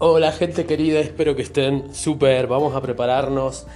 Hola 0.00 0.32
gente 0.32 0.66
querida, 0.66 0.98
espero 0.98 1.36
que 1.36 1.42
estén 1.42 1.94
súper. 1.94 2.48
Vamos 2.48 2.74
a 2.74 2.80
prepararnos, 2.80 3.68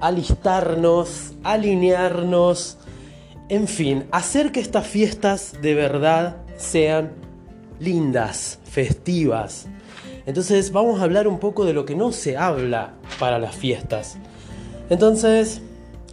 alistarnos, 0.00 1.34
alinearnos, 1.44 2.78
en 3.50 3.68
fin, 3.68 4.06
hacer 4.10 4.52
que 4.52 4.60
estas 4.60 4.86
fiestas 4.86 5.52
de 5.60 5.74
verdad 5.74 6.38
sean 6.56 7.12
lindas, 7.78 8.58
festivas. 8.64 9.66
Entonces 10.24 10.72
vamos 10.72 10.98
a 10.98 11.02
hablar 11.02 11.28
un 11.28 11.38
poco 11.38 11.66
de 11.66 11.74
lo 11.74 11.84
que 11.84 11.94
no 11.94 12.10
se 12.10 12.38
habla 12.38 12.94
para 13.20 13.38
las 13.38 13.54
fiestas. 13.54 14.16
Entonces, 14.88 15.60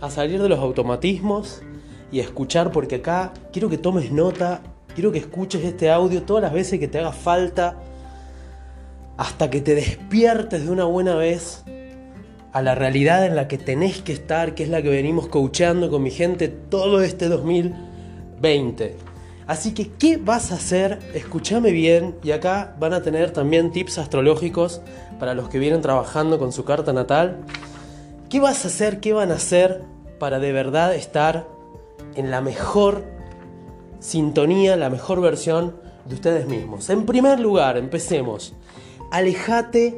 a 0.02 0.09
salir 0.09 0.41
de 0.41 0.50
los 0.50 0.59
automatismos 0.59 1.61
y 2.11 2.20
a 2.20 2.23
escuchar 2.23 2.73
porque 2.73 2.95
acá 2.95 3.32
quiero 3.54 3.70
que 3.70 3.77
tomes 3.77 4.11
nota, 4.11 4.59
quiero 4.93 5.14
que 5.14 5.20
escuches 5.20 5.64
este 5.64 5.89
audio 5.89 6.23
todas 6.23 6.43
las 6.43 6.52
veces 6.52 6.82
que 6.82 6.89
te 6.89 7.00
haga 7.00 7.14
falta 7.14 7.77
hasta 9.17 9.49
que 9.49 9.62
te 9.62 9.76
despiertes 9.76 10.66
de 10.66 10.72
una 10.72 10.85
buena 10.85 11.16
vez 11.16 11.63
a 12.52 12.62
la 12.62 12.76
realidad 12.76 13.26
en 13.26 13.36
la 13.36 13.48
que 13.48 13.58
tenés 13.58 14.02
que 14.02 14.13
estar, 14.13 14.55
que 14.55 14.63
es 14.63 14.70
la 14.70 14.81
que 14.81 14.89
venimos 14.89 15.27
coachando 15.27 15.89
con 15.89 16.03
mi 16.03 16.12
gente 16.12 16.48
todo 16.48 17.02
este 17.02 17.27
2020. 17.27 18.95
Así 19.48 19.73
que, 19.73 19.89
¿qué 19.89 20.17
vas 20.17 20.52
a 20.52 20.55
hacer? 20.55 20.99
Escúchame 21.13 21.72
bien 21.72 22.16
y 22.23 22.31
acá 22.31 22.76
van 22.80 22.94
a 22.94 23.02
tener 23.02 23.31
también 23.31 23.72
tips 23.72 23.98
astrológicos 23.98 24.81
para 25.20 25.34
los 25.34 25.50
que 25.50 25.59
vienen 25.59 25.81
trabajando 25.81 26.39
con 26.39 26.53
su 26.53 26.64
carta 26.64 26.94
natal. 26.94 27.39
¿Qué 28.30 28.39
vas 28.39 28.64
a 28.64 28.67
hacer? 28.70 29.00
¿Qué 29.00 29.14
van 29.14 29.31
a 29.31 29.36
hacer 29.36 29.81
para 30.20 30.39
de 30.39 30.52
verdad 30.52 30.95
estar 30.95 31.48
en 32.16 32.31
la 32.31 32.41
mejor 32.41 33.03
sintonía, 34.00 34.75
la 34.77 34.89
mejor 34.89 35.22
versión 35.22 35.75
de 36.05 36.16
ustedes 36.16 36.48
mismos? 36.48 36.89
En 36.89 37.05
primer 37.05 37.39
lugar, 37.39 37.77
empecemos 37.77 38.53
alejate 39.14 39.95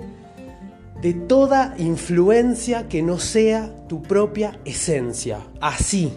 de 1.01 1.13
toda 1.13 1.73
influencia 1.77 2.89
que 2.89 3.01
no 3.01 3.17
sea 3.17 3.71
tu 3.87 4.01
propia 4.01 4.59
esencia. 4.65 5.39
Así. 5.61 6.13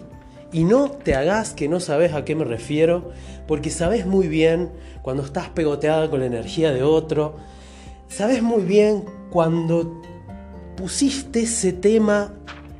Y 0.51 0.65
no 0.65 0.91
te 0.91 1.15
hagas 1.15 1.53
que 1.53 1.69
no 1.69 1.79
sabes 1.79 2.13
a 2.13 2.25
qué 2.25 2.35
me 2.35 2.43
refiero, 2.43 3.11
porque 3.47 3.69
sabes 3.69 4.05
muy 4.05 4.27
bien 4.27 4.71
cuando 5.01 5.23
estás 5.23 5.47
pegoteada 5.47 6.09
con 6.09 6.19
la 6.19 6.25
energía 6.25 6.73
de 6.73 6.83
otro, 6.83 7.37
sabes 8.09 8.43
muy 8.43 8.63
bien 8.63 9.05
cuando 9.29 10.01
pusiste 10.75 11.43
ese 11.43 11.71
tema 11.71 12.33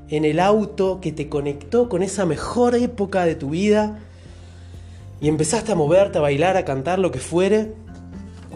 en 0.09 0.25
el 0.25 0.39
auto 0.41 0.99
que 0.99 1.13
te 1.13 1.29
conectó 1.29 1.87
con 1.87 2.03
esa 2.03 2.25
mejor 2.25 2.75
época 2.75 3.23
de 3.25 3.35
tu 3.35 3.51
vida 3.51 3.99
y 5.21 5.29
empezaste 5.29 5.71
a 5.71 5.75
moverte, 5.75 6.17
a 6.17 6.21
bailar, 6.21 6.57
a 6.57 6.65
cantar, 6.65 6.99
lo 6.99 7.11
que 7.11 7.19
fuere, 7.19 7.73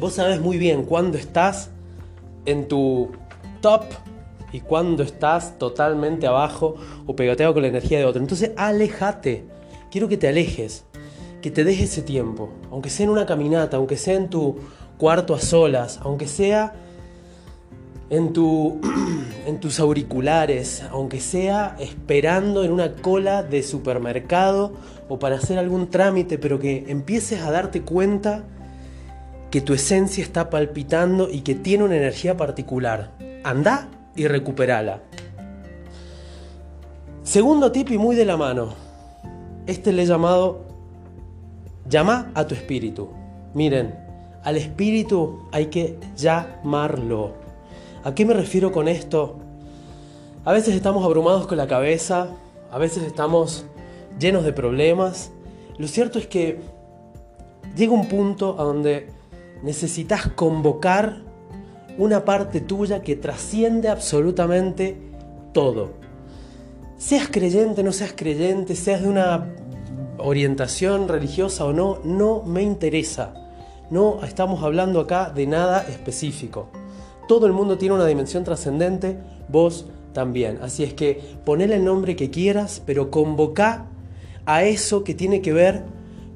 Vos 0.03 0.15
sabes 0.15 0.41
muy 0.41 0.57
bien 0.57 0.83
cuándo 0.83 1.17
estás 1.17 1.69
en 2.45 2.67
tu 2.67 3.11
top 3.61 3.83
y 4.51 4.59
cuándo 4.59 5.01
estás 5.01 5.57
totalmente 5.57 6.27
abajo 6.27 6.75
o 7.07 7.15
pegateado 7.15 7.53
con 7.53 7.61
la 7.61 7.69
energía 7.69 7.99
de 7.99 8.03
otro. 8.03 8.21
Entonces, 8.21 8.51
alejate. 8.57 9.45
Quiero 9.89 10.09
que 10.09 10.17
te 10.17 10.27
alejes, 10.27 10.83
que 11.41 11.51
te 11.51 11.63
dejes 11.63 11.91
ese 11.91 12.01
tiempo, 12.01 12.49
aunque 12.69 12.89
sea 12.89 13.05
en 13.05 13.11
una 13.11 13.25
caminata, 13.25 13.77
aunque 13.77 13.95
sea 13.95 14.15
en 14.15 14.29
tu 14.29 14.57
cuarto 14.97 15.33
a 15.33 15.39
solas, 15.39 16.01
aunque 16.03 16.27
sea 16.27 16.73
en, 18.09 18.33
tu, 18.33 18.81
en 19.47 19.61
tus 19.61 19.79
auriculares, 19.79 20.83
aunque 20.91 21.21
sea 21.21 21.77
esperando 21.79 22.65
en 22.65 22.73
una 22.73 22.95
cola 22.95 23.41
de 23.41 23.63
supermercado 23.63 24.73
o 25.07 25.17
para 25.17 25.37
hacer 25.37 25.57
algún 25.57 25.89
trámite, 25.89 26.37
pero 26.37 26.59
que 26.59 26.87
empieces 26.89 27.41
a 27.41 27.51
darte 27.51 27.83
cuenta 27.83 28.43
que 29.53 29.61
tu 29.61 29.75
esencia 29.75 30.23
está 30.23 30.49
palpitando 30.49 31.29
y 31.29 31.41
que 31.41 31.53
tiene 31.53 31.83
una 31.83 31.95
energía 31.95 32.35
particular. 32.35 33.11
Anda 33.43 33.87
y 34.15 34.25
recuperala. 34.25 35.03
Segundo 37.21 37.71
tip 37.71 37.91
y 37.91 37.99
muy 37.99 38.15
de 38.15 38.25
la 38.25 38.35
mano. 38.35 38.73
Este 39.67 39.91
le 39.91 40.01
he 40.01 40.05
llamado 40.07 40.65
llama 41.87 42.31
a 42.33 42.47
tu 42.47 42.55
espíritu. 42.55 43.11
Miren, 43.53 43.93
al 44.43 44.57
espíritu 44.57 45.41
hay 45.51 45.67
que 45.67 45.99
llamarlo. 46.17 47.35
¿A 48.03 48.15
qué 48.15 48.25
me 48.25 48.33
refiero 48.33 48.71
con 48.71 48.87
esto? 48.87 49.35
A 50.45 50.51
veces 50.51 50.73
estamos 50.73 51.05
abrumados 51.05 51.45
con 51.45 51.59
la 51.59 51.67
cabeza, 51.67 52.29
a 52.71 52.79
veces 52.79 53.03
estamos 53.03 53.67
llenos 54.17 54.45
de 54.45 54.51
problemas. 54.51 55.29
Lo 55.77 55.87
cierto 55.87 56.17
es 56.17 56.25
que 56.25 56.59
llega 57.75 57.93
un 57.93 58.07
punto 58.07 58.59
a 58.59 58.63
donde 58.63 59.21
necesitas 59.63 60.27
convocar 60.27 61.21
una 61.97 62.25
parte 62.25 62.59
tuya 62.59 63.01
que 63.01 63.15
trasciende 63.15 63.89
absolutamente 63.89 64.97
todo. 65.53 65.91
Seas 66.97 67.27
creyente, 67.29 67.83
no 67.83 67.91
seas 67.91 68.13
creyente, 68.15 68.75
seas 68.75 69.01
de 69.01 69.09
una 69.09 69.53
orientación 70.17 71.07
religiosa 71.07 71.65
o 71.65 71.73
no, 71.73 71.99
no 72.03 72.43
me 72.43 72.61
interesa. 72.61 73.33
No 73.89 74.23
estamos 74.23 74.63
hablando 74.63 74.99
acá 74.99 75.29
de 75.29 75.45
nada 75.47 75.85
específico. 75.87 76.69
Todo 77.27 77.45
el 77.45 77.53
mundo 77.53 77.77
tiene 77.77 77.95
una 77.95 78.05
dimensión 78.05 78.43
trascendente, 78.43 79.17
vos 79.49 79.85
también. 80.13 80.59
Así 80.61 80.83
es 80.83 80.93
que 80.93 81.21
ponele 81.45 81.75
el 81.75 81.85
nombre 81.85 82.15
que 82.15 82.29
quieras, 82.29 82.81
pero 82.85 83.11
convoca 83.11 83.87
a 84.45 84.63
eso 84.63 85.03
que 85.03 85.13
tiene 85.13 85.41
que 85.41 85.53
ver 85.53 85.83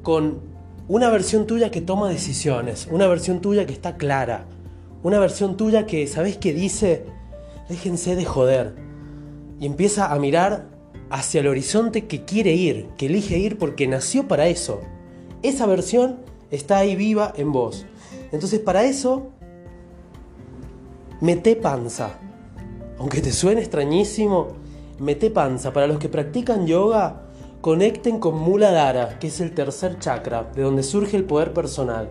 con 0.03 0.56
una 0.87 1.09
versión 1.09 1.47
tuya 1.47 1.69
que 1.69 1.81
toma 1.81 2.09
decisiones, 2.09 2.87
una 2.89 3.07
versión 3.07 3.41
tuya 3.41 3.65
que 3.65 3.73
está 3.73 3.97
clara, 3.97 4.45
una 5.03 5.19
versión 5.19 5.57
tuya 5.57 5.85
que, 5.85 6.07
¿sabes 6.07 6.37
qué 6.37 6.53
dice? 6.53 7.05
Déjense 7.69 8.15
de 8.15 8.25
joder. 8.25 8.73
Y 9.59 9.65
empieza 9.65 10.13
a 10.13 10.19
mirar 10.19 10.69
hacia 11.09 11.41
el 11.41 11.47
horizonte 11.47 12.05
que 12.07 12.23
quiere 12.23 12.53
ir, 12.53 12.87
que 12.97 13.07
elige 13.07 13.37
ir 13.37 13.57
porque 13.57 13.87
nació 13.87 14.27
para 14.27 14.47
eso. 14.47 14.81
Esa 15.43 15.65
versión 15.65 16.17
está 16.51 16.77
ahí 16.77 16.95
viva 16.95 17.33
en 17.35 17.51
vos. 17.51 17.85
Entonces 18.31 18.59
para 18.59 18.83
eso, 18.85 19.29
mete 21.19 21.55
panza. 21.55 22.19
Aunque 22.97 23.21
te 23.21 23.31
suene 23.31 23.61
extrañísimo, 23.61 24.49
mete 24.99 25.29
panza. 25.29 25.73
Para 25.73 25.87
los 25.87 25.99
que 25.99 26.09
practican 26.09 26.65
yoga, 26.65 27.26
Conecten 27.61 28.19
con 28.19 28.37
Mula 28.37 28.71
Dara, 28.71 29.17
que 29.17 29.27
es 29.27 29.41
el 29.41 29.53
tercer 29.53 29.97
chakra, 29.97 30.43
de 30.55 30.61
donde 30.61 30.83
surge 30.83 31.17
el 31.17 31.23
poder 31.23 31.53
personal. 31.53 32.07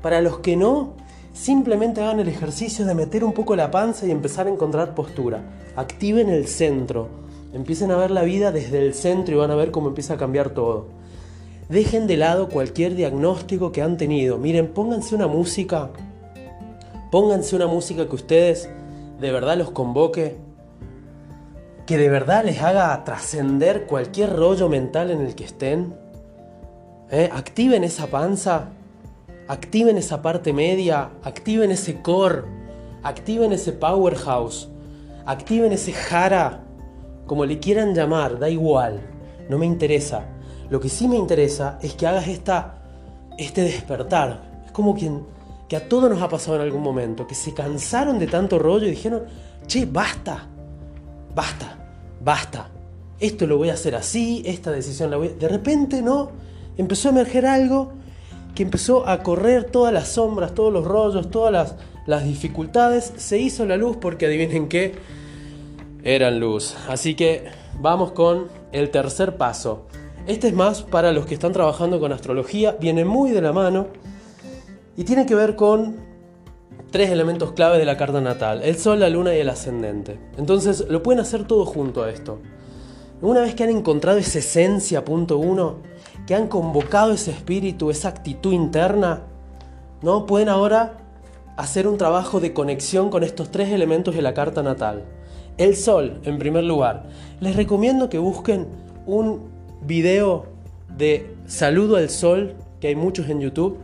Para 0.00 0.20
los 0.20 0.38
que 0.38 0.56
no, 0.56 0.94
simplemente 1.32 2.00
hagan 2.00 2.20
el 2.20 2.28
ejercicio 2.28 2.86
de 2.86 2.94
meter 2.94 3.24
un 3.24 3.32
poco 3.32 3.56
la 3.56 3.72
panza 3.72 4.06
y 4.06 4.12
empezar 4.12 4.46
a 4.46 4.50
encontrar 4.50 4.94
postura. 4.94 5.42
Activen 5.74 6.28
el 6.28 6.46
centro. 6.46 7.08
Empiecen 7.52 7.90
a 7.90 7.96
ver 7.96 8.12
la 8.12 8.22
vida 8.22 8.52
desde 8.52 8.78
el 8.78 8.94
centro 8.94 9.34
y 9.34 9.38
van 9.38 9.50
a 9.50 9.56
ver 9.56 9.72
cómo 9.72 9.88
empieza 9.88 10.14
a 10.14 10.18
cambiar 10.18 10.50
todo. 10.50 10.86
Dejen 11.68 12.06
de 12.06 12.16
lado 12.16 12.48
cualquier 12.48 12.94
diagnóstico 12.94 13.72
que 13.72 13.82
han 13.82 13.96
tenido. 13.96 14.38
Miren, 14.38 14.68
pónganse 14.68 15.16
una 15.16 15.26
música. 15.26 15.90
Pónganse 17.10 17.56
una 17.56 17.66
música 17.66 18.08
que 18.08 18.14
ustedes 18.14 18.70
de 19.20 19.32
verdad 19.32 19.58
los 19.58 19.72
convoque 19.72 20.45
que 21.86 21.96
de 21.96 22.10
verdad 22.10 22.44
les 22.44 22.60
haga 22.62 23.04
trascender 23.04 23.86
cualquier 23.86 24.34
rollo 24.34 24.68
mental 24.68 25.12
en 25.12 25.20
el 25.20 25.36
que 25.36 25.44
estén. 25.44 25.94
¿Eh? 27.10 27.30
Activen 27.32 27.84
esa 27.84 28.08
panza, 28.08 28.70
activen 29.46 29.96
esa 29.96 30.20
parte 30.20 30.52
media, 30.52 31.10
activen 31.22 31.70
ese 31.70 32.02
core, 32.02 32.42
activen 33.04 33.52
ese 33.52 33.72
powerhouse, 33.72 34.68
activen 35.24 35.72
ese 35.72 35.92
jara, 35.92 36.64
como 37.26 37.44
le 37.44 37.60
quieran 37.60 37.94
llamar, 37.94 38.40
da 38.40 38.50
igual, 38.50 39.00
no 39.48 39.56
me 39.56 39.66
interesa. 39.66 40.24
Lo 40.68 40.80
que 40.80 40.88
sí 40.88 41.06
me 41.06 41.16
interesa 41.16 41.78
es 41.80 41.94
que 41.94 42.08
hagas 42.08 42.26
esta, 42.26 42.82
este 43.38 43.62
despertar. 43.62 44.62
Es 44.66 44.72
como 44.72 44.96
quien, 44.96 45.24
que 45.68 45.76
a 45.76 45.88
todos 45.88 46.10
nos 46.10 46.20
ha 46.20 46.28
pasado 46.28 46.56
en 46.56 46.62
algún 46.62 46.82
momento, 46.82 47.28
que 47.28 47.36
se 47.36 47.54
cansaron 47.54 48.18
de 48.18 48.26
tanto 48.26 48.58
rollo 48.58 48.88
y 48.88 48.90
dijeron, 48.90 49.22
che, 49.68 49.86
basta, 49.86 50.48
basta, 51.36 51.76
basta, 52.24 52.70
esto 53.20 53.46
lo 53.46 53.58
voy 53.58 53.68
a 53.68 53.74
hacer 53.74 53.94
así, 53.94 54.42
esta 54.46 54.72
decisión 54.72 55.10
la 55.10 55.18
voy 55.18 55.28
a... 55.28 55.32
De 55.32 55.48
repente, 55.48 56.00
¿no? 56.00 56.30
Empezó 56.78 57.08
a 57.08 57.12
emerger 57.12 57.44
algo 57.46 57.92
que 58.54 58.62
empezó 58.62 59.06
a 59.06 59.22
correr 59.22 59.64
todas 59.64 59.92
las 59.92 60.08
sombras, 60.08 60.54
todos 60.54 60.72
los 60.72 60.86
rollos, 60.86 61.30
todas 61.30 61.52
las, 61.52 61.74
las 62.06 62.24
dificultades, 62.24 63.12
se 63.18 63.38
hizo 63.38 63.66
la 63.66 63.76
luz 63.76 63.98
porque 63.98 64.24
adivinen 64.24 64.68
qué, 64.68 64.94
eran 66.02 66.40
luz. 66.40 66.74
Así 66.88 67.14
que 67.14 67.44
vamos 67.80 68.12
con 68.12 68.48
el 68.72 68.90
tercer 68.90 69.36
paso. 69.36 69.86
Este 70.26 70.48
es 70.48 70.54
más 70.54 70.82
para 70.82 71.12
los 71.12 71.26
que 71.26 71.34
están 71.34 71.52
trabajando 71.52 72.00
con 72.00 72.12
astrología, 72.12 72.76
viene 72.80 73.04
muy 73.04 73.30
de 73.30 73.42
la 73.42 73.52
mano 73.52 73.88
y 74.96 75.04
tiene 75.04 75.26
que 75.26 75.34
ver 75.34 75.54
con 75.54 75.96
tres 76.96 77.10
elementos 77.10 77.52
claves 77.52 77.78
de 77.78 77.84
la 77.84 77.98
carta 77.98 78.22
natal, 78.22 78.62
el 78.62 78.78
sol, 78.78 79.00
la 79.00 79.10
luna 79.10 79.34
y 79.34 79.38
el 79.38 79.50
ascendente. 79.50 80.18
Entonces 80.38 80.86
lo 80.88 81.02
pueden 81.02 81.20
hacer 81.20 81.46
todo 81.46 81.66
junto 81.66 82.02
a 82.02 82.08
esto. 82.08 82.38
Una 83.20 83.42
vez 83.42 83.54
que 83.54 83.64
han 83.64 83.68
encontrado 83.68 84.16
esa 84.16 84.38
esencia, 84.38 85.04
punto 85.04 85.36
uno, 85.36 85.80
que 86.26 86.34
han 86.34 86.48
convocado 86.48 87.12
ese 87.12 87.32
espíritu, 87.32 87.90
esa 87.90 88.08
actitud 88.08 88.54
interna, 88.54 89.24
¿no? 90.00 90.24
Pueden 90.24 90.48
ahora 90.48 90.96
hacer 91.58 91.86
un 91.86 91.98
trabajo 91.98 92.40
de 92.40 92.54
conexión 92.54 93.10
con 93.10 93.24
estos 93.24 93.50
tres 93.50 93.68
elementos 93.72 94.14
de 94.14 94.22
la 94.22 94.32
carta 94.32 94.62
natal. 94.62 95.04
El 95.58 95.76
sol, 95.76 96.22
en 96.24 96.38
primer 96.38 96.64
lugar. 96.64 97.10
Les 97.40 97.56
recomiendo 97.56 98.08
que 98.08 98.16
busquen 98.16 98.68
un 99.04 99.50
video 99.82 100.46
de 100.96 101.36
saludo 101.44 101.96
al 101.96 102.08
sol, 102.08 102.54
que 102.80 102.88
hay 102.88 102.96
muchos 102.96 103.28
en 103.28 103.42
YouTube. 103.42 103.76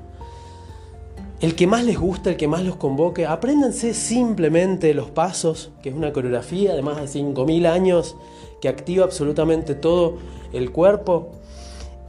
El 1.43 1.57
que 1.57 1.67
más 1.67 1.85
les 1.85 1.99
gusta, 1.99 2.31
el 2.31 2.37
que 2.37 2.47
más 2.47 2.63
los 2.63 2.77
convoque, 2.77 3.27
apréndanse 3.27 3.95
simplemente 3.95 4.95
los 4.95 5.11
pasos, 5.11 5.73
que 5.83 5.89
es 5.89 5.95
una 5.95 6.13
coreografía 6.13 6.73
de 6.73 6.83
más 6.83 6.99
de 6.99 7.21
5.000 7.21 7.67
años 7.67 8.15
que 8.61 8.69
activa 8.69 9.05
absolutamente 9.05 9.75
todo 9.75 10.19
el 10.53 10.71
cuerpo. 10.71 11.33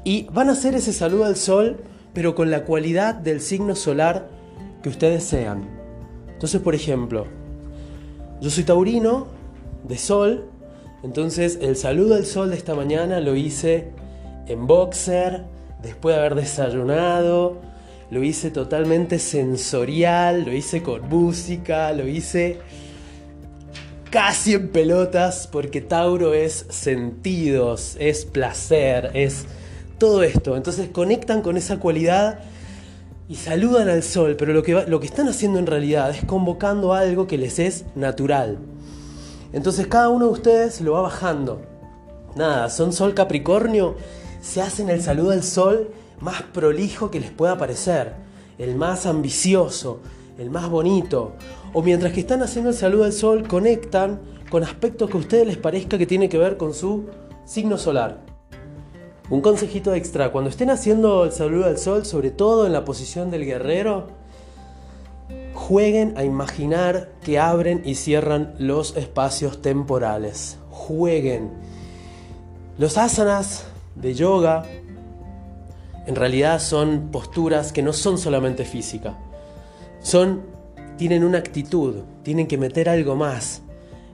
Y 0.03 0.27
van 0.31 0.49
a 0.49 0.51
hacer 0.51 0.75
ese 0.75 0.93
saludo 0.93 1.25
al 1.25 1.35
sol, 1.35 1.77
pero 2.13 2.35
con 2.35 2.51
la 2.51 2.63
cualidad 2.63 3.15
del 3.15 3.41
signo 3.41 3.75
solar 3.75 4.29
que 4.83 4.89
ustedes 4.89 5.23
sean. 5.23 5.67
Entonces, 6.31 6.61
por 6.61 6.75
ejemplo, 6.75 7.25
yo 8.39 8.51
soy 8.51 8.65
taurino, 8.65 9.25
de 9.83 9.97
sol, 9.97 10.45
entonces 11.01 11.57
el 11.59 11.75
saludo 11.75 12.13
al 12.13 12.25
sol 12.25 12.51
de 12.51 12.55
esta 12.55 12.75
mañana 12.75 13.19
lo 13.19 13.35
hice 13.35 13.93
en 14.45 14.67
boxer, 14.67 15.45
después 15.81 16.13
de 16.13 16.19
haber 16.19 16.35
desayunado, 16.35 17.72
lo 18.11 18.23
hice 18.23 18.51
totalmente 18.51 19.19
sensorial, 19.19 20.43
lo 20.45 20.53
hice 20.53 20.83
con 20.83 21.07
música, 21.09 21.91
lo 21.93 22.07
hice 22.07 22.59
casi 24.09 24.53
en 24.53 24.69
pelotas, 24.69 25.47
porque 25.51 25.81
Tauro 25.81 26.33
es 26.33 26.67
sentidos, 26.69 27.95
es 27.99 28.25
placer, 28.25 29.09
es 29.15 29.45
todo 29.97 30.21
esto. 30.21 30.55
Entonces 30.55 30.89
conectan 30.89 31.41
con 31.41 31.57
esa 31.57 31.79
cualidad 31.79 32.39
y 33.27 33.35
saludan 33.35 33.89
al 33.89 34.03
sol, 34.03 34.35
pero 34.37 34.53
lo 34.53 34.61
que, 34.61 34.85
lo 34.87 34.99
que 34.99 35.07
están 35.07 35.27
haciendo 35.27 35.57
en 35.57 35.65
realidad 35.65 36.11
es 36.11 36.23
convocando 36.25 36.93
algo 36.93 37.25
que 37.25 37.37
les 37.37 37.57
es 37.57 37.85
natural. 37.95 38.59
Entonces 39.53 39.87
cada 39.87 40.09
uno 40.09 40.25
de 40.27 40.31
ustedes 40.33 40.81
lo 40.81 40.93
va 40.93 41.01
bajando. 41.01 41.61
Nada, 42.35 42.69
son 42.69 42.93
sol 42.93 43.13
Capricornio, 43.13 43.95
se 44.41 44.61
hacen 44.61 44.89
el 44.89 45.01
saludo 45.01 45.31
al 45.31 45.43
sol 45.43 45.89
más 46.23 46.41
prolijo 46.41 47.11
que 47.11 47.19
les 47.19 47.31
pueda 47.31 47.57
parecer, 47.57 48.13
el 48.57 48.75
más 48.75 49.05
ambicioso, 49.05 49.99
el 50.37 50.49
más 50.49 50.69
bonito. 50.69 51.33
O 51.73 51.81
mientras 51.83 52.13
que 52.13 52.21
están 52.21 52.41
haciendo 52.41 52.69
el 52.69 52.75
saludo 52.75 53.03
al 53.03 53.11
sol, 53.11 53.45
conectan 53.45 54.21
con 54.49 54.63
aspectos 54.63 55.09
que 55.09 55.17
a 55.17 55.19
ustedes 55.19 55.45
les 55.45 55.57
parezca 55.57 55.97
que 55.97 56.05
tiene 56.05 56.29
que 56.29 56.37
ver 56.37 56.55
con 56.55 56.73
su 56.73 57.07
signo 57.45 57.77
solar. 57.77 58.21
Un 59.29 59.41
consejito 59.41 59.93
extra, 59.93 60.31
cuando 60.31 60.49
estén 60.49 60.69
haciendo 60.69 61.25
el 61.25 61.33
saludo 61.33 61.65
al 61.65 61.77
sol, 61.77 62.05
sobre 62.05 62.31
todo 62.31 62.65
en 62.65 62.73
la 62.73 62.85
posición 62.85 63.29
del 63.29 63.45
guerrero, 63.45 64.07
jueguen 65.53 66.17
a 66.17 66.23
imaginar 66.23 67.11
que 67.21 67.37
abren 67.37 67.81
y 67.83 67.95
cierran 67.95 68.53
los 68.59 68.95
espacios 68.95 69.61
temporales. 69.61 70.57
Jueguen. 70.69 71.51
Los 72.77 72.97
asanas 72.97 73.65
de 73.95 74.13
yoga 74.13 74.65
en 76.05 76.15
realidad 76.15 76.59
son 76.59 77.09
posturas 77.11 77.71
que 77.71 77.81
no 77.81 77.93
son 77.93 78.17
solamente 78.17 78.65
física. 78.65 79.17
Son 80.01 80.41
tienen 80.97 81.23
una 81.23 81.39
actitud, 81.39 81.95
tienen 82.23 82.47
que 82.47 82.57
meter 82.57 82.89
algo 82.89 83.15
más. 83.15 83.61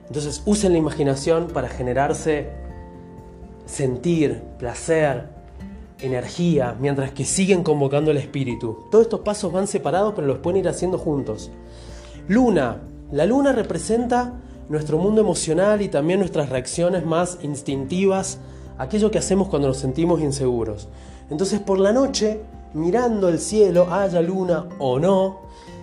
Entonces 0.06 0.42
usen 0.46 0.72
la 0.72 0.78
imaginación 0.78 1.48
para 1.48 1.68
generarse 1.68 2.50
sentir, 3.66 4.42
placer, 4.58 5.28
energía, 6.00 6.76
mientras 6.80 7.12
que 7.12 7.24
siguen 7.24 7.62
convocando 7.62 8.10
el 8.10 8.16
espíritu. 8.16 8.86
Todos 8.90 9.04
estos 9.04 9.20
pasos 9.20 9.52
van 9.52 9.66
separados, 9.66 10.14
pero 10.14 10.26
los 10.26 10.38
pueden 10.38 10.60
ir 10.60 10.68
haciendo 10.68 10.98
juntos. 10.98 11.50
Luna. 12.28 12.82
La 13.12 13.26
luna 13.26 13.52
representa 13.52 14.40
nuestro 14.68 14.98
mundo 14.98 15.20
emocional 15.20 15.82
y 15.82 15.88
también 15.88 16.20
nuestras 16.20 16.48
reacciones 16.48 17.04
más 17.04 17.38
instintivas, 17.42 18.38
aquello 18.80 19.10
que 19.10 19.18
hacemos 19.18 19.48
cuando 19.48 19.68
nos 19.68 19.76
sentimos 19.76 20.22
inseguros. 20.22 20.88
Entonces 21.28 21.60
por 21.60 21.78
la 21.78 21.92
noche, 21.92 22.40
mirando 22.72 23.28
el 23.28 23.38
cielo, 23.38 23.92
haya 23.92 24.22
luna 24.22 24.70
o 24.78 24.98
no, 24.98 25.40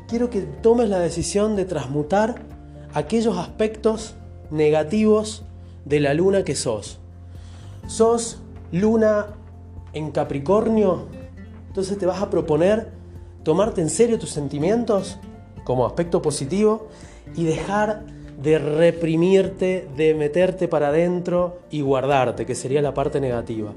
quiero 0.07 0.31
que 0.31 0.41
tomes 0.41 0.89
la 0.89 0.97
decisión 0.97 1.55
de 1.55 1.65
transmutar 1.65 2.41
aquellos 2.95 3.37
aspectos 3.37 4.15
negativos 4.49 5.43
de 5.85 5.99
la 5.99 6.15
luna 6.15 6.43
que 6.43 6.55
sos. 6.55 6.97
Sos 7.85 8.39
luna 8.71 9.27
en 9.93 10.09
Capricornio, 10.09 11.05
entonces 11.67 11.99
te 11.99 12.07
vas 12.07 12.21
a 12.21 12.31
proponer 12.31 12.91
tomarte 13.43 13.79
en 13.79 13.91
serio 13.91 14.17
tus 14.17 14.31
sentimientos 14.31 15.19
como 15.63 15.85
aspecto 15.85 16.23
positivo 16.23 16.87
y 17.35 17.43
dejar 17.43 18.05
de 18.41 18.59
reprimirte, 18.59 19.87
de 19.97 20.13
meterte 20.13 20.67
para 20.67 20.89
adentro 20.89 21.59
y 21.71 21.81
guardarte, 21.81 22.45
que 22.45 22.55
sería 22.55 22.81
la 22.81 22.93
parte 22.93 23.19
negativa. 23.19 23.73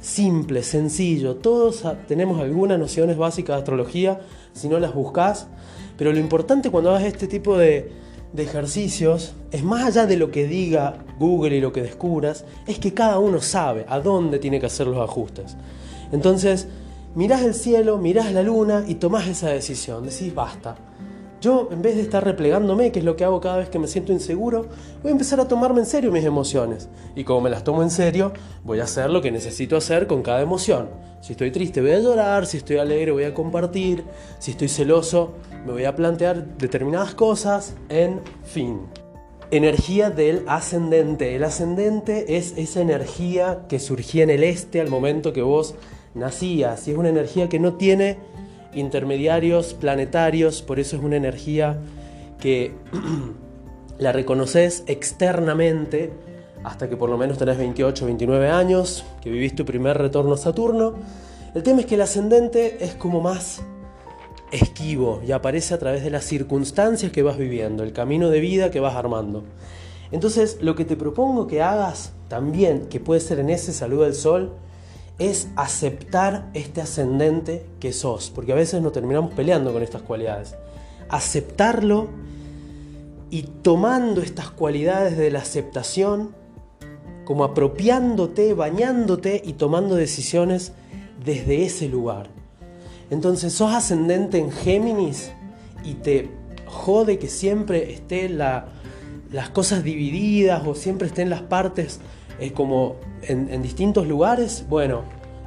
Simple, 0.00 0.62
sencillo, 0.62 1.36
todos 1.36 1.82
tenemos 2.06 2.40
algunas 2.40 2.78
nociones 2.78 3.16
básicas 3.16 3.56
de 3.56 3.60
astrología, 3.60 4.20
si 4.52 4.68
no 4.68 4.78
las 4.78 4.94
buscas, 4.94 5.48
pero 5.96 6.12
lo 6.12 6.18
importante 6.18 6.70
cuando 6.70 6.90
hagas 6.90 7.04
este 7.04 7.26
tipo 7.26 7.56
de, 7.56 7.90
de 8.34 8.42
ejercicios 8.42 9.32
es 9.50 9.64
más 9.64 9.84
allá 9.84 10.06
de 10.06 10.18
lo 10.18 10.30
que 10.30 10.46
diga 10.46 10.98
Google 11.18 11.56
y 11.56 11.60
lo 11.60 11.72
que 11.72 11.80
descubras, 11.80 12.44
es 12.66 12.78
que 12.78 12.92
cada 12.92 13.18
uno 13.18 13.40
sabe 13.40 13.86
a 13.88 14.00
dónde 14.00 14.38
tiene 14.38 14.60
que 14.60 14.66
hacer 14.66 14.86
los 14.86 14.98
ajustes. 14.98 15.56
Entonces, 16.12 16.68
mirás 17.14 17.42
el 17.42 17.54
cielo, 17.54 17.96
mirás 17.96 18.32
la 18.32 18.42
luna 18.42 18.84
y 18.86 18.96
tomás 18.96 19.26
esa 19.28 19.48
decisión, 19.48 20.04
decís 20.04 20.34
basta. 20.34 20.76
Yo, 21.44 21.68
en 21.70 21.82
vez 21.82 21.96
de 21.96 22.00
estar 22.00 22.24
replegándome, 22.24 22.90
que 22.90 23.00
es 23.00 23.04
lo 23.04 23.16
que 23.16 23.24
hago 23.24 23.38
cada 23.38 23.58
vez 23.58 23.68
que 23.68 23.78
me 23.78 23.86
siento 23.86 24.14
inseguro, 24.14 24.64
voy 25.02 25.10
a 25.10 25.12
empezar 25.12 25.40
a 25.40 25.46
tomarme 25.46 25.80
en 25.80 25.84
serio 25.84 26.10
mis 26.10 26.24
emociones. 26.24 26.88
Y 27.14 27.24
como 27.24 27.42
me 27.42 27.50
las 27.50 27.64
tomo 27.64 27.82
en 27.82 27.90
serio, 27.90 28.32
voy 28.64 28.80
a 28.80 28.84
hacer 28.84 29.10
lo 29.10 29.20
que 29.20 29.30
necesito 29.30 29.76
hacer 29.76 30.06
con 30.06 30.22
cada 30.22 30.40
emoción. 30.40 30.88
Si 31.20 31.32
estoy 31.32 31.50
triste, 31.50 31.82
voy 31.82 31.90
a 31.90 31.98
llorar, 31.98 32.46
si 32.46 32.56
estoy 32.56 32.78
alegre, 32.78 33.12
voy 33.12 33.24
a 33.24 33.34
compartir, 33.34 34.04
si 34.38 34.52
estoy 34.52 34.68
celoso, 34.68 35.34
me 35.66 35.72
voy 35.72 35.84
a 35.84 35.94
plantear 35.94 36.56
determinadas 36.56 37.14
cosas, 37.14 37.74
en 37.90 38.22
fin. 38.44 38.80
Energía 39.50 40.08
del 40.08 40.44
ascendente. 40.46 41.36
El 41.36 41.44
ascendente 41.44 42.38
es 42.38 42.54
esa 42.56 42.80
energía 42.80 43.66
que 43.68 43.80
surgía 43.80 44.22
en 44.22 44.30
el 44.30 44.44
este 44.44 44.80
al 44.80 44.88
momento 44.88 45.34
que 45.34 45.42
vos 45.42 45.74
nacías 46.14 46.88
y 46.88 46.92
es 46.92 46.96
una 46.96 47.08
energía 47.10 47.48
que 47.48 47.58
no 47.58 47.74
tiene 47.74 48.18
intermediarios 48.74 49.74
planetarios, 49.74 50.62
por 50.62 50.78
eso 50.78 50.96
es 50.96 51.02
una 51.02 51.16
energía 51.16 51.78
que 52.40 52.72
la 53.98 54.12
reconoces 54.12 54.84
externamente 54.86 56.12
hasta 56.64 56.88
que 56.88 56.96
por 56.96 57.10
lo 57.10 57.18
menos 57.18 57.38
tenés 57.38 57.58
28 57.58 58.06
29 58.06 58.48
años, 58.48 59.04
que 59.22 59.30
vivís 59.30 59.54
tu 59.54 59.64
primer 59.64 59.98
retorno 59.98 60.34
a 60.34 60.38
Saturno. 60.38 60.94
El 61.54 61.62
tema 61.62 61.80
es 61.80 61.86
que 61.86 61.94
el 61.94 62.00
ascendente 62.00 62.84
es 62.84 62.94
como 62.94 63.20
más 63.20 63.62
esquivo 64.50 65.20
y 65.26 65.32
aparece 65.32 65.74
a 65.74 65.78
través 65.78 66.02
de 66.02 66.10
las 66.10 66.24
circunstancias 66.24 67.12
que 67.12 67.22
vas 67.22 67.36
viviendo, 67.36 67.82
el 67.82 67.92
camino 67.92 68.30
de 68.30 68.40
vida 68.40 68.70
que 68.70 68.80
vas 68.80 68.96
armando. 68.96 69.44
Entonces, 70.10 70.58
lo 70.60 70.74
que 70.74 70.84
te 70.84 70.96
propongo 70.96 71.46
que 71.46 71.62
hagas 71.62 72.12
también, 72.28 72.86
que 72.86 73.00
puede 73.00 73.20
ser 73.20 73.40
en 73.40 73.50
ese 73.50 73.72
saludo 73.72 74.04
del 74.04 74.14
sol, 74.14 74.52
es 75.18 75.48
aceptar 75.56 76.50
este 76.54 76.80
ascendente 76.80 77.64
que 77.80 77.92
sos, 77.92 78.30
porque 78.30 78.52
a 78.52 78.56
veces 78.56 78.82
nos 78.82 78.92
terminamos 78.92 79.32
peleando 79.34 79.72
con 79.72 79.82
estas 79.82 80.02
cualidades. 80.02 80.56
Aceptarlo 81.08 82.08
y 83.30 83.42
tomando 83.42 84.22
estas 84.22 84.50
cualidades 84.50 85.16
de 85.16 85.30
la 85.30 85.40
aceptación, 85.40 86.34
como 87.24 87.44
apropiándote, 87.44 88.54
bañándote 88.54 89.40
y 89.44 89.54
tomando 89.54 89.94
decisiones 89.94 90.72
desde 91.24 91.64
ese 91.64 91.88
lugar. 91.88 92.28
Entonces 93.10 93.52
sos 93.52 93.72
ascendente 93.72 94.38
en 94.38 94.50
Géminis 94.50 95.30
y 95.84 95.94
te 95.94 96.30
jode 96.66 97.18
que 97.18 97.28
siempre 97.28 97.92
estén 97.92 98.36
las 98.38 99.50
cosas 99.52 99.84
divididas 99.84 100.66
o 100.66 100.74
siempre 100.74 101.06
estén 101.06 101.30
las 101.30 101.42
partes 101.42 102.00
eh, 102.38 102.52
como 102.52 102.96
en, 103.22 103.62
distintos 103.62 104.06
lugares. 104.06 104.64
Bueno, 104.68 105.02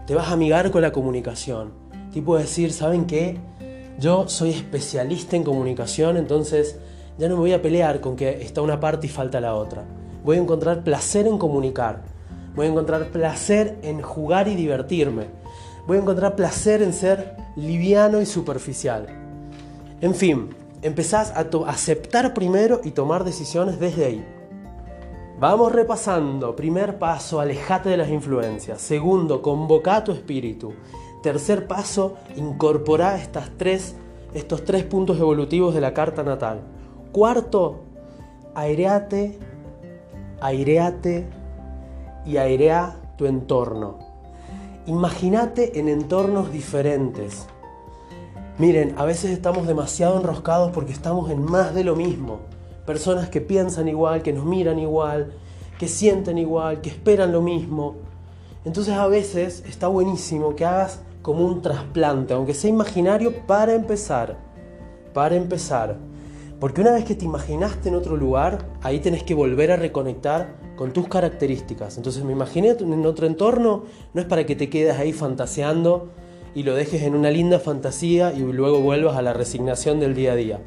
te 0.06 0.15
vas 0.15 0.29
a 0.29 0.34
amigar 0.34 0.72
con 0.72 0.82
la 0.82 0.91
comunicación. 0.91 1.74
Tipo 2.12 2.38
decir, 2.38 2.72
¿saben 2.72 3.06
qué? 3.06 3.38
Yo 4.00 4.27
soy 4.27 4.51
especialista 4.51 5.36
en 5.36 5.44
comunicación, 5.44 6.17
entonces 6.17 6.77
ya 7.17 7.27
no 7.27 7.36
me 7.36 7.41
voy 7.41 7.53
a 7.53 7.62
pelear 7.62 8.00
con 8.00 8.15
que 8.15 8.41
está 8.41 8.62
una 8.62 8.79
parte 8.79 9.08
y 9.08 9.10
falta 9.10 9.41
la 9.41 9.56
otra. 9.56 9.86
Voy 10.24 10.38
a 10.38 10.41
encontrar 10.41 10.84
placer 10.84 11.27
en 11.27 11.38
comunicar. 11.38 12.03
Voy 12.56 12.67
a 12.67 12.70
encontrar 12.70 13.08
placer 13.08 13.77
en 13.82 14.01
jugar 14.01 14.48
y 14.48 14.56
divertirme. 14.56 15.25
Voy 15.88 15.98
a 15.98 16.01
encontrar 16.01 16.36
placer 16.36 16.82
en 16.82 16.94
ser 16.94 17.36
liviano 17.56 18.22
y 18.22 18.25
superficial. 18.25 19.08
En 20.01 20.13
fin, 20.13 20.50
empezás 20.82 21.32
a 21.32 21.48
aceptar 21.67 22.34
primero 22.34 22.82
y 22.84 22.91
tomar 22.91 23.24
decisiones 23.24 23.79
desde 23.79 24.06
ahí. 24.06 24.37
Vamos 25.39 25.72
repasando. 25.72 26.56
Primer 26.56 26.98
paso, 27.00 27.39
alejate 27.39 27.89
de 27.89 27.98
las 27.98 28.10
influencias. 28.10 28.82
Segundo, 28.82 29.41
convoca 29.41 30.03
tu 30.03 30.12
espíritu. 30.12 30.74
Tercer 31.22 31.67
paso, 31.67 32.15
incorpora 32.36 33.17
estas 33.17 33.51
tres 33.58 33.96
estos 34.34 34.65
tres 34.65 34.84
puntos 34.84 35.20
evolutivos 35.20 35.74
de 35.74 35.82
la 35.82 35.94
carta 35.94 36.24
natal. 36.24 36.62
Cuarto, 37.12 37.84
aireate, 38.56 39.39
aireate 40.41 41.27
y 42.25 42.38
airea 42.38 42.98
tu 43.17 43.25
entorno. 43.25 44.00
Imagínate 44.86 45.79
en 45.79 45.88
entornos 45.88 46.51
diferentes. 46.51 47.48
Miren, 48.58 48.96
a 48.98 49.06
veces 49.06 49.32
estamos 49.32 49.67
demasiado 49.67 50.17
enroscados 50.17 50.72
porque 50.72 50.94
estamos 50.94 51.29
en 51.29 51.44
más 51.44 51.74
de 51.74 51.84
lo 51.84 51.96
mismo. 51.96 52.39
Personas 52.88 53.29
que 53.29 53.41
piensan 53.41 53.89
igual, 53.89 54.24
que 54.24 54.32
nos 54.32 54.46
miran 54.46 54.79
igual, 54.79 55.34
que 55.77 55.89
sienten 55.89 56.38
igual, 56.38 56.79
que 56.79 56.88
esperan 56.89 57.34
lo 57.34 57.41
mismo. 57.41 57.96
Entonces 58.63 58.94
a 58.94 59.08
veces 59.08 59.63
está 59.67 59.89
buenísimo 59.89 60.56
que 60.56 60.63
hagas 60.63 61.01
como 61.22 61.46
un 61.46 61.62
trasplante, 61.62 62.34
aunque 62.34 62.53
sea 62.53 62.70
imaginario, 62.70 63.46
para 63.46 63.74
empezar. 63.74 64.38
Para 65.13 65.36
empezar. 65.36 65.98
Porque 66.62 66.79
una 66.79 66.94
vez 66.94 67.03
que 67.03 67.13
te 67.13 67.25
imaginaste 67.25 67.89
en 67.89 67.96
otro 67.96 68.15
lugar, 68.15 68.65
ahí 68.82 69.00
tenés 69.00 69.24
que 69.24 69.34
volver 69.34 69.74
a 69.74 69.75
reconectar 69.75 70.56
con 70.77 70.94
tus 70.94 71.10
características. 71.10 71.98
Entonces 71.98 72.24
me 72.24 72.32
imaginé 72.32 72.70
en 72.70 73.06
otro 73.06 73.27
entorno, 73.27 73.84
no 74.13 74.22
es 74.22 74.27
para 74.27 74.46
que 74.46 74.56
te 74.56 74.70
quedes 74.70 74.98
ahí 74.98 75.12
fantaseando 75.12 76.08
y 76.56 76.63
lo 76.63 76.74
dejes 76.74 77.03
en 77.03 77.15
una 77.15 77.32
linda 77.32 77.60
fantasía 77.60 78.32
y 78.32 78.39
luego 78.39 78.79
vuelvas 78.79 79.17
a 79.17 79.22
la 79.22 79.34
resignación 79.34 80.00
del 80.00 80.15
día 80.15 80.32
a 80.32 80.36
día. 80.36 80.60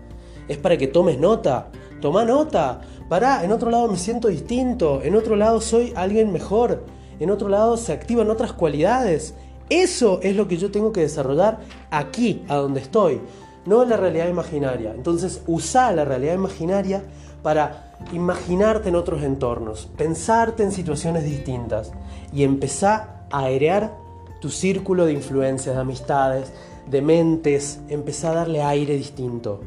Es 0.49 0.59
para 0.59 0.77
que 0.77 0.87
tomes 0.87 1.19
nota. 1.19 1.71
Toma 2.01 2.25
nota. 2.25 2.81
Pará, 3.09 3.45
en 3.45 3.53
otro 3.53 3.71
lado 3.71 3.89
me 3.89 3.97
siento 3.97 4.29
distinto. 4.29 5.01
En 5.03 5.15
otro 5.15 5.37
lado 5.37 5.61
soy 5.61 5.93
alguien 5.97 6.33
mejor. 6.33 6.85
En 7.19 7.31
otro 7.31 7.49
lado 7.49 7.77
se 7.77 7.93
activan 7.93 8.31
otras 8.31 8.53
cualidades. 8.53 9.35
Eso 9.69 10.21
es 10.23 10.35
lo 10.35 10.49
que 10.49 10.57
yo 10.57 10.71
tengo 10.71 10.93
que 10.93 11.03
desarrollar 11.03 11.61
aquí, 11.91 12.43
a 12.49 12.57
donde 12.57 12.81
estoy 12.81 13.21
no 13.67 13.85
la 13.85 13.97
realidad 13.97 14.29
imaginaria. 14.29 14.93
Entonces 14.95 15.43
usa 15.47 15.93
la 15.93 16.05
realidad 16.05 16.35
imaginaria 16.35 17.03
para 17.43 17.95
imaginarte 18.13 18.89
en 18.89 18.97
otros 18.97 19.23
entornos, 19.23 19.89
pensarte 19.97 20.63
en 20.63 20.73
situaciones 20.73 21.25
distintas 21.25 21.93
y 22.33 22.45
empezar 22.45 23.27
a 23.31 23.45
airear 23.45 23.95
tu 24.41 24.49
círculo 24.49 25.05
de 25.05 25.13
influencias, 25.13 25.75
de 25.75 25.81
amistades, 25.81 26.53
de 26.89 27.03
mentes, 27.03 27.81
empezar 27.89 28.33
a 28.33 28.41
darle 28.41 28.63
aire 28.63 28.95
distinto. 28.95 29.61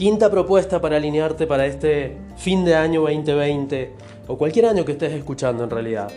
Quinta 0.00 0.30
propuesta 0.30 0.80
para 0.80 0.96
alinearte 0.96 1.46
para 1.46 1.66
este 1.66 2.16
fin 2.38 2.64
de 2.64 2.74
año 2.74 3.02
2020 3.02 3.92
o 4.28 4.38
cualquier 4.38 4.64
año 4.64 4.86
que 4.86 4.92
estés 4.92 5.12
escuchando 5.12 5.62
en 5.62 5.68
realidad. 5.68 6.10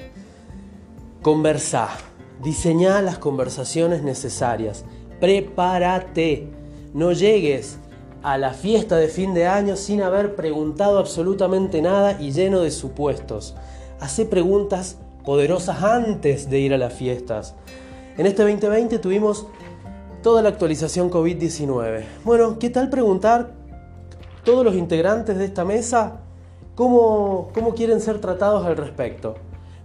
Conversá, 1.21 1.89
diseñá 2.41 3.01
las 3.01 3.17
conversaciones 3.17 4.01
necesarias, 4.01 4.85
prepárate 5.19 6.47
no 6.93 7.11
llegues 7.11 7.77
a 8.21 8.37
la 8.37 8.53
fiesta 8.53 8.95
de 8.95 9.09
fin 9.09 9.33
de 9.33 9.47
año 9.47 9.75
sin 9.75 10.01
haber 10.01 10.37
preguntado 10.37 10.97
absolutamente 10.97 11.81
nada 11.81 12.21
y 12.21 12.31
lleno 12.31 12.61
de 12.61 12.71
supuestos. 12.71 13.53
Hacé 13.99 14.25
preguntas 14.25 14.97
poderosas 15.25 15.83
antes 15.83 16.49
de 16.49 16.59
ir 16.59 16.73
a 16.73 16.77
las 16.77 16.93
fiestas. 16.93 17.53
En 18.17 18.27
este 18.27 18.43
2020 18.43 18.97
tuvimos 18.99 19.45
toda 20.21 20.41
la 20.41 20.47
actualización 20.47 21.11
COVID-19. 21.11 22.05
Bueno, 22.23 22.57
¿qué 22.59 22.69
tal 22.69 22.89
preguntar 22.89 23.61
todos 24.43 24.63
los 24.65 24.75
integrantes 24.75 25.37
de 25.37 25.45
esta 25.45 25.65
mesa 25.65 26.21
cómo, 26.75 27.49
cómo 27.53 27.73
quieren 27.73 28.01
ser 28.01 28.19
tratados 28.19 28.65
al 28.65 28.77
respecto? 28.77 29.35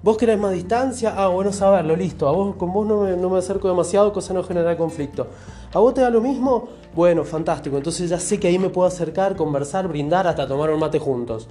¿Vos 0.00 0.17
querés 0.17 0.38
más 0.38 0.53
distancia? 0.53 1.15
Ah, 1.17 1.27
bueno 1.27 1.53
saberlo, 1.53 1.97
listo. 1.97 2.29
A 2.29 2.33
vos, 2.33 2.55
con 2.55 2.73
vos 2.73 2.87
no 2.87 3.03
me, 3.03 3.17
no 3.17 3.29
me 3.29 3.38
acerco 3.38 3.69
demasiado, 3.69 4.12
cosa 4.12 4.33
no 4.33 4.45
genera 4.45 4.77
conflicto. 4.77 5.27
¿A 5.73 5.81
vos 5.81 5.93
te 5.93 6.00
da 6.00 6.09
lo 6.09 6.21
mismo? 6.21 6.69
Bueno, 6.95 7.25
fantástico. 7.25 7.77
Entonces 7.77 8.09
ya 8.09 8.21
sé 8.21 8.38
que 8.38 8.47
ahí 8.47 8.59
me 8.59 8.71
puedo 8.71 8.87
acercar, 8.87 9.35
conversar, 9.35 9.88
brindar, 9.88 10.29
hasta 10.29 10.47
tomar 10.47 10.71
un 10.71 10.79
mate 10.79 11.00
juntos. 11.00 11.49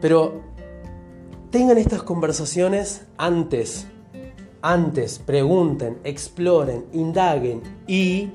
Pero 0.00 0.40
tengan 1.50 1.76
estas 1.76 2.02
conversaciones 2.02 3.06
antes. 3.18 3.86
Antes, 4.62 5.18
pregunten, 5.18 5.98
exploren, 6.04 6.86
indaguen 6.92 7.62
y 7.86 8.30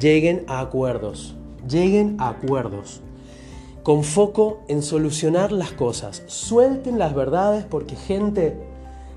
lleguen 0.00 0.44
a 0.48 0.60
acuerdos. 0.60 1.37
Lleguen 1.68 2.16
a 2.18 2.30
acuerdos. 2.30 3.02
Con 3.82 4.04
foco 4.04 4.60
en 4.68 4.82
solucionar 4.82 5.52
las 5.52 5.72
cosas. 5.72 6.22
Suelten 6.26 6.98
las 6.98 7.14
verdades 7.14 7.64
porque 7.64 7.96
gente 7.96 8.56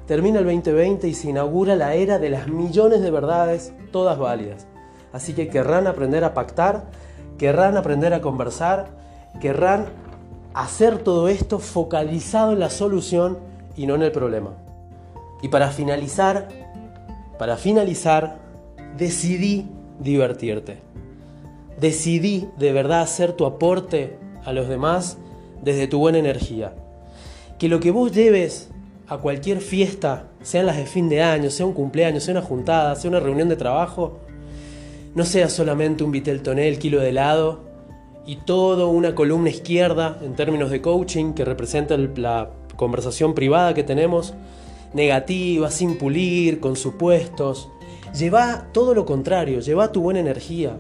termina 0.08 0.40
el 0.40 0.46
2020 0.46 1.08
y 1.08 1.14
se 1.14 1.30
inaugura 1.30 1.76
la 1.76 1.94
era 1.94 2.20
de 2.20 2.30
las 2.30 2.48
millones 2.48 3.02
de 3.02 3.12
verdades, 3.12 3.74
todas 3.92 4.18
válidas. 4.18 4.68
Así 5.14 5.34
que 5.34 5.48
querrán 5.48 5.88
aprender 5.88 6.24
a 6.24 6.34
pactar, 6.34 6.90
querrán 7.38 7.78
aprender 7.78 8.14
a 8.14 8.22
conversar, 8.22 8.88
querrán 9.40 9.86
hacer 10.54 10.98
todo 10.98 11.30
esto 11.30 11.60
focalizado 11.60 12.54
en 12.54 12.60
la 12.60 12.70
solución 12.70 13.40
y 13.78 13.86
no 13.86 13.96
en 13.96 14.04
el 14.04 14.12
problema. 14.12 14.52
Y 15.42 15.48
para 15.48 15.70
finalizar, 15.70 16.50
para 17.40 17.56
finalizar, 17.56 18.40
decidí 18.98 19.70
divertirte. 20.00 20.92
Decidí 21.82 22.48
de 22.60 22.72
verdad 22.74 23.02
hacer 23.02 23.34
tu 23.34 23.44
aporte 23.44 24.16
a 24.46 24.54
los 24.54 24.70
demás 24.70 25.18
desde 25.64 25.88
tu 25.88 25.98
buena 25.98 26.20
energía. 26.20 26.76
Que 27.58 27.68
lo 27.68 27.80
que 27.80 27.90
vos 27.90 28.12
lleves 28.12 28.70
a 29.08 29.18
cualquier 29.18 29.62
fiesta, 29.62 30.28
sean 30.44 30.68
las 30.68 30.78
de 30.78 30.86
fin 30.86 31.10
de 31.10 31.24
año, 31.24 31.50
sea 31.50 31.66
un 31.66 31.74
cumpleaños, 31.74 32.24
sea 32.24 32.34
una 32.36 32.44
juntada, 32.44 32.96
sea 32.96 33.10
una 33.10 33.20
reunión 33.20 33.50
de 33.50 33.56
trabajo, 33.56 34.20
no 35.16 35.26
sea 35.26 35.50
solamente 35.50 36.04
un 36.04 36.12
Viteltoné, 36.12 36.78
kilo 36.78 37.02
de 37.02 37.10
helado 37.10 37.62
y 38.28 38.36
todo 38.36 38.90
una 38.90 39.16
columna 39.16 39.50
izquierda 39.50 40.20
en 40.22 40.36
términos 40.36 40.70
de 40.70 40.84
coaching 40.84 41.34
que 41.34 41.46
representa 41.46 41.98
la 41.98 42.52
conversación 42.76 43.34
privada 43.34 43.74
que 43.74 43.84
tenemos, 43.84 44.36
negativa, 44.94 45.72
sin 45.72 45.98
pulir, 45.98 46.60
con 46.60 46.76
supuestos. 46.76 47.70
Lleva 48.16 48.68
todo 48.72 48.94
lo 48.94 49.08
contrario, 49.08 49.62
lleva 49.62 49.92
tu 49.92 50.04
buena 50.04 50.20
energía, 50.20 50.78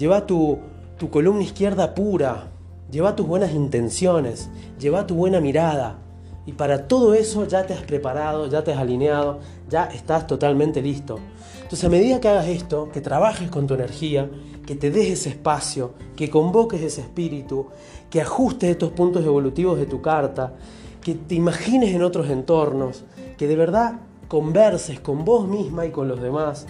lleva 0.00 0.26
tu, 0.26 0.58
tu 0.96 1.10
columna 1.10 1.42
izquierda 1.42 1.94
pura, 1.94 2.50
lleva 2.90 3.14
tus 3.14 3.26
buenas 3.26 3.52
intenciones, 3.52 4.48
lleva 4.78 5.06
tu 5.06 5.14
buena 5.14 5.42
mirada, 5.42 5.98
y 6.46 6.52
para 6.52 6.88
todo 6.88 7.12
eso 7.12 7.46
ya 7.46 7.66
te 7.66 7.74
has 7.74 7.82
preparado, 7.82 8.46
ya 8.48 8.64
te 8.64 8.72
has 8.72 8.78
alineado, 8.78 9.40
ya 9.68 9.84
estás 9.84 10.26
totalmente 10.26 10.80
listo. 10.80 11.18
Entonces 11.56 11.84
a 11.84 11.90
medida 11.90 12.18
que 12.18 12.28
hagas 12.28 12.48
esto, 12.48 12.88
que 12.90 13.02
trabajes 13.02 13.50
con 13.50 13.66
tu 13.66 13.74
energía, 13.74 14.30
que 14.66 14.74
te 14.74 14.90
des 14.90 15.10
ese 15.10 15.28
espacio, 15.28 15.92
que 16.16 16.30
convoques 16.30 16.80
ese 16.80 17.02
espíritu, 17.02 17.66
que 18.08 18.22
ajustes 18.22 18.70
estos 18.70 18.92
puntos 18.92 19.22
evolutivos 19.26 19.78
de 19.78 19.84
tu 19.84 20.00
carta, 20.00 20.54
que 21.02 21.14
te 21.14 21.34
imagines 21.34 21.94
en 21.94 22.02
otros 22.02 22.30
entornos, 22.30 23.04
que 23.36 23.46
de 23.46 23.56
verdad 23.56 24.00
converses 24.28 24.98
con 24.98 25.26
vos 25.26 25.46
misma 25.46 25.84
y 25.84 25.90
con 25.90 26.08
los 26.08 26.22
demás, 26.22 26.66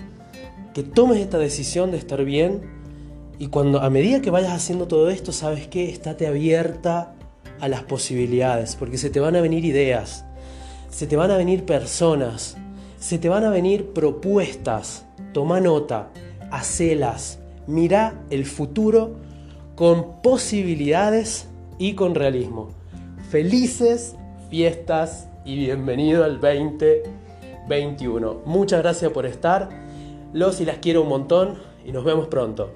que 0.75 0.83
tomes 0.83 1.21
esta 1.21 1.39
decisión 1.39 1.93
de 1.93 1.99
estar 1.99 2.25
bien 2.25 2.80
y 3.41 3.47
cuando 3.47 3.81
a 3.81 3.89
medida 3.89 4.21
que 4.21 4.31
vayas 4.31 4.53
haciendo 4.53 4.87
todo 4.87 5.09
esto, 5.09 5.33
sabes 5.33 5.67
que 5.67 5.89
estate 5.89 6.27
abierta 6.27 7.15
a 7.59 7.69
las 7.69 7.83
posibilidades, 7.83 8.77
porque 8.77 8.99
se 8.99 9.09
te 9.09 9.19
van 9.19 9.35
a 9.35 9.41
venir 9.41 9.65
ideas, 9.65 10.27
se 10.91 11.07
te 11.07 11.17
van 11.17 11.31
a 11.31 11.39
venir 11.39 11.65
personas, 11.65 12.59
se 12.99 13.19
te 13.19 13.31
van 13.31 13.45
a 13.45 13.51
venir 13.51 13.95
propuestas. 13.95 15.07
Toma 15.33 15.59
nota, 15.59 16.11
hacelas, 16.51 17.39
mira 17.67 18.23
el 18.29 18.45
futuro 18.45 19.17
con 19.75 20.21
posibilidades 20.21 21.49
y 21.79 21.95
con 21.95 22.15
realismo. 22.15 22.69
Felices 23.31 24.17
fiestas 24.51 25.29
y 25.47 25.57
bienvenido 25.57 26.25
al 26.25 26.43
2021. 26.43 28.43
Muchas 28.45 28.83
gracias 28.83 29.11
por 29.13 29.25
estar. 29.25 29.71
Los 30.35 30.61
y 30.61 30.67
las 30.67 30.77
quiero 30.77 31.01
un 31.01 31.09
montón 31.09 31.55
y 31.87 31.93
nos 31.93 32.05
vemos 32.05 32.29
pronto. 32.29 32.71